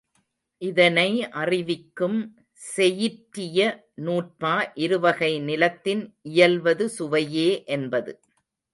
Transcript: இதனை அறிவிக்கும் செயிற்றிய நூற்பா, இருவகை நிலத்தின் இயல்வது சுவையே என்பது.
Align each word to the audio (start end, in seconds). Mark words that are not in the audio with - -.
இதனை 0.61 1.09
அறிவிக்கும் 1.33 2.17
செயிற்றிய 2.61 3.59
நூற்பா, 4.05 4.55
இருவகை 4.75 5.31
நிலத்தின் 5.39 6.03
இயல்வது 6.21 6.87
சுவையே 6.89 7.49
என்பது. 7.67 8.13